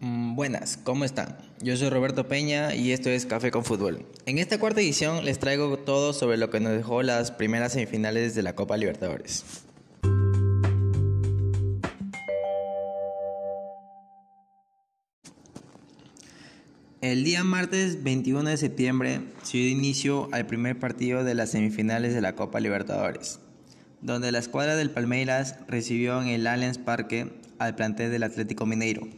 [0.00, 1.36] Mm, buenas, ¿cómo están?
[1.60, 4.06] Yo soy Roberto Peña y esto es Café con Fútbol.
[4.26, 8.36] En esta cuarta edición les traigo todo sobre lo que nos dejó las primeras semifinales
[8.36, 9.44] de la Copa Libertadores.
[17.00, 22.14] El día martes 21 de septiembre se dio inicio al primer partido de las semifinales
[22.14, 23.40] de la Copa Libertadores,
[24.00, 29.08] donde la escuadra del Palmeiras recibió en el Allianz Parque al plantel del Atlético Mineiro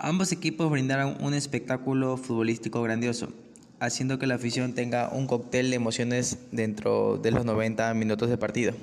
[0.00, 3.32] Ambos equipos brindaron un espectáculo futbolístico grandioso,
[3.80, 8.38] haciendo que la afición tenga un cóctel de emociones dentro de los 90 minutos de
[8.38, 8.74] partido.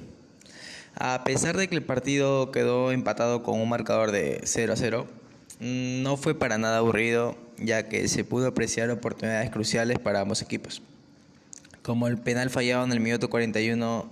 [0.94, 5.08] A pesar de que el partido quedó empatado con un marcador de 0 a 0,
[5.62, 10.42] mm, no fue para nada aburrido, ya que se pudo apreciar oportunidades cruciales para ambos
[10.42, 10.82] equipos,
[11.82, 14.10] como el penal fallado en el minuto 41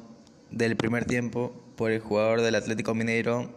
[0.51, 3.49] del primer tiempo por el jugador del Atlético Mineiro,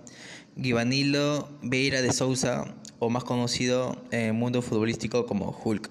[0.60, 5.91] Givanilo Beira de Souza, o más conocido en el mundo futbolístico como Hulk.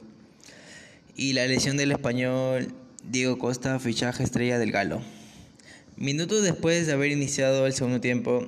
[1.16, 5.02] Y la lesión del español Diego Costa, fichaje estrella del Galo.
[5.96, 8.48] Minutos después de haber iniciado el segundo tiempo,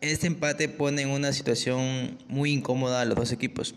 [0.00, 3.74] este empate pone en una situación muy incómoda a los dos equipos.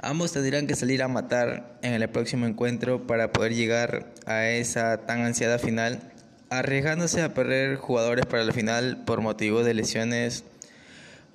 [0.00, 5.06] Ambos tendrán que salir a matar en el próximo encuentro para poder llegar a esa
[5.06, 6.12] tan ansiada final,
[6.50, 10.44] arriesgándose a perder jugadores para la final por motivo de lesiones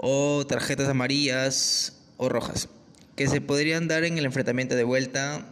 [0.05, 2.67] o tarjetas amarillas o rojas
[3.15, 5.45] que se podrían dar en el enfrentamiento de vuelta.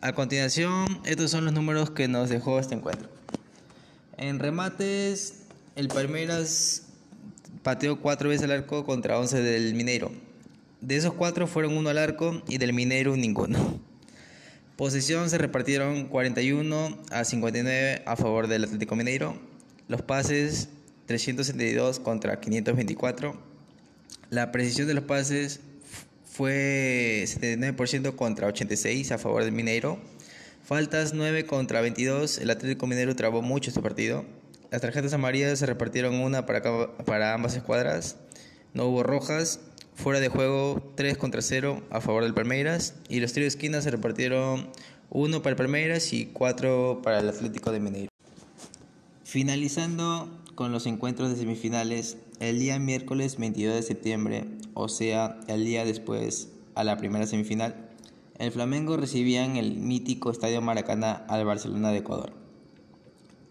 [0.00, 3.08] A continuación, estos son los números que nos dejó este encuentro.
[4.16, 5.44] En remates,
[5.76, 6.88] el Palmeiras
[7.62, 10.10] pateó cuatro veces al arco contra 11 del Mineiro.
[10.80, 13.80] De esos cuatro fueron uno al arco y del Mineiro ninguno.
[14.76, 19.38] Posesión se repartieron 41 a 59 a favor del Atlético Mineiro.
[19.86, 20.68] Los pases
[21.06, 23.53] 372 contra 524.
[24.34, 25.60] La precisión de los pases
[26.24, 30.00] fue 79% contra 86 a favor del Mineiro.
[30.64, 32.38] Faltas 9 contra 22.
[32.38, 34.24] El Atlético Mineiro trabó mucho este partido.
[34.72, 36.62] Las tarjetas amarillas se repartieron una para,
[37.04, 38.16] para ambas escuadras.
[38.72, 39.60] No hubo rojas.
[39.94, 42.94] Fuera de juego 3 contra 0 a favor del Palmeiras.
[43.08, 44.68] Y los tiros de esquina se repartieron
[45.10, 48.10] 1 para el Palmeiras y 4 para el Atlético de Mineiro.
[49.22, 55.64] Finalizando con los encuentros de semifinales, el día miércoles 22 de septiembre, o sea, el
[55.64, 57.90] día después a la primera semifinal,
[58.38, 62.32] el Flamengo recibía en el mítico Estadio Maracaná al Barcelona de Ecuador.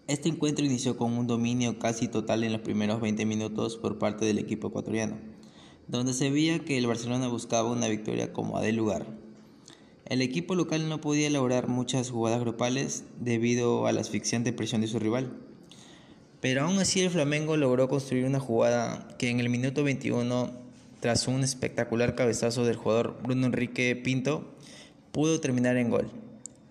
[0.06, 4.24] Este encuentro inició con un dominio casi total en los primeros 20 minutos por parte
[4.24, 5.18] del equipo ecuatoriano,
[5.88, 9.06] donde se veía que el Barcelona buscaba una victoria como a de lugar.
[10.06, 14.88] El equipo local no podía lograr muchas jugadas grupales debido a la asfixiante presión de
[14.88, 15.32] su rival
[16.44, 20.52] pero aún así el Flamengo logró construir una jugada que en el minuto 21,
[21.00, 24.54] tras un espectacular cabezazo del jugador Bruno Enrique Pinto,
[25.10, 26.10] pudo terminar en gol.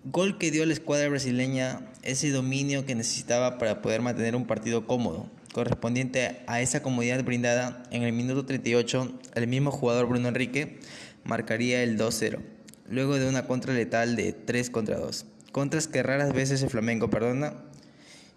[0.04, 4.46] Gol que dio a la escuadra brasileña ese dominio que necesitaba para poder mantener un
[4.46, 5.26] partido cómodo.
[5.52, 10.78] Correspondiente a esa comodidad brindada, en el minuto 38, el mismo jugador Bruno Enrique
[11.24, 12.38] marcaría el 2-0,
[12.88, 15.26] luego de una contra letal de 3 contra 2.
[15.50, 17.54] Contras que raras veces el Flamengo perdona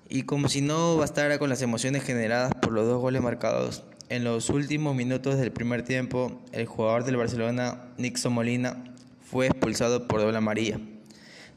[0.09, 4.23] y como si no bastara con las emociones generadas por los dos goles marcados, en
[4.23, 10.21] los últimos minutos del primer tiempo, el jugador del Barcelona, Nixon Molina, fue expulsado por
[10.21, 10.79] doble amarilla.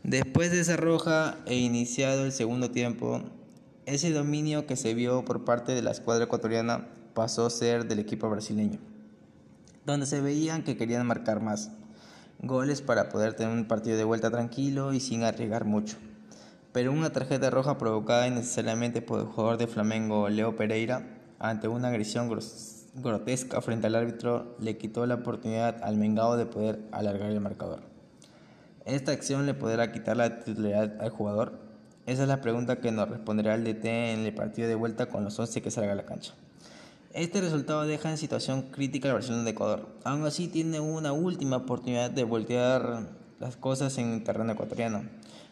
[0.02, 3.22] Después de esa roja e iniciado el segundo tiempo,
[3.86, 8.00] ese dominio que se vio por parte de la escuadra ecuatoriana pasó a ser del
[8.00, 8.80] equipo brasileño,
[9.86, 11.70] donde se veían que querían marcar más
[12.42, 15.98] goles para poder tener un partido de vuelta tranquilo y sin arriesgar mucho
[16.72, 21.06] pero una tarjeta roja provocada innecesariamente por el jugador de Flamengo Leo Pereira
[21.38, 22.30] ante una agresión
[22.94, 27.80] grotesca frente al árbitro le quitó la oportunidad al Mengao de poder alargar el marcador.
[28.84, 31.58] ¿Esta acción le podrá quitar la titularidad al jugador?
[32.06, 35.24] Esa es la pregunta que nos responderá el DT en el partido de vuelta con
[35.24, 36.34] los 11 que salga a la cancha.
[37.12, 39.88] Este resultado deja en situación crítica al Barcelona de Ecuador.
[40.04, 43.08] Aún así tiene una última oportunidad de voltear
[43.40, 45.02] las cosas en terreno ecuatoriano.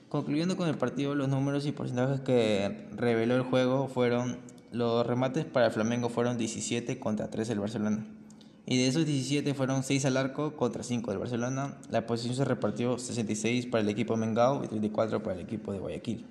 [0.09, 4.39] Concluyendo con el partido, los números y porcentajes que reveló el juego fueron
[4.73, 8.07] los remates para el Flamengo fueron 17 contra 3 del Barcelona.
[8.67, 11.79] Y de esos 17 fueron 6 al arco contra 5 del Barcelona.
[11.91, 15.79] La posición se repartió 66 para el equipo Mengao y 34 para el equipo de
[15.79, 16.27] Guayaquil.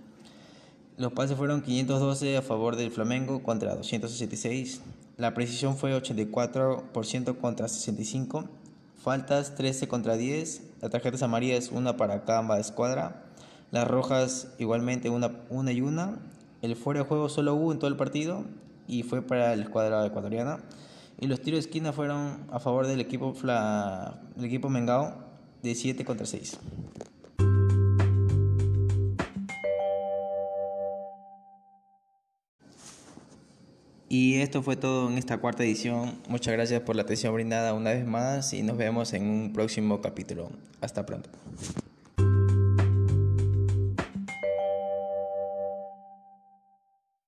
[0.97, 4.81] Los pases fueron 512 a favor del Flamengo contra 266.
[5.17, 8.45] La precisión fue 84% contra 65.
[9.03, 10.61] Faltas 13 contra 10.
[10.81, 13.26] Las tarjetas amarillas una para cada escuadra.
[13.71, 16.19] Las rojas igualmente una, una y una.
[16.61, 18.45] El fuera de juego solo hubo en todo el partido
[18.87, 20.59] y fue para la escuadra ecuatoriana.
[21.19, 25.15] Y los tiros de esquina fueron a favor del equipo, Fla, del equipo Mengao
[25.63, 26.59] de 7 contra 6.
[34.09, 36.17] Y esto fue todo en esta cuarta edición.
[36.29, 39.99] Muchas gracias por la atención brindada una vez más y nos vemos en un próximo
[39.99, 40.49] capítulo.
[40.79, 41.29] Hasta pronto.